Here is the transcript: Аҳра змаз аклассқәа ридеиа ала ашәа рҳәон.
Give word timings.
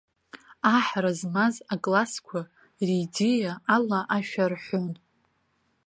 Аҳра 0.77 1.11
змаз 1.19 1.55
аклассқәа 1.73 2.39
ридеиа 2.87 3.53
ала 3.75 3.99
ашәа 4.17 4.45
рҳәон. 4.51 4.89